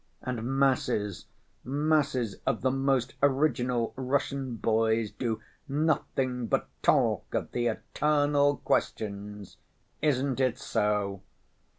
And 0.23 0.43
masses, 0.57 1.27
masses 1.63 2.37
of 2.47 2.61
the 2.61 2.71
most 2.71 3.13
original 3.21 3.93
Russian 3.95 4.55
boys 4.55 5.11
do 5.11 5.39
nothing 5.67 6.47
but 6.47 6.67
talk 6.81 7.31
of 7.35 7.51
the 7.51 7.67
eternal 7.67 8.57
questions! 8.65 9.57
Isn't 10.01 10.39
it 10.39 10.57
so?" 10.57 11.21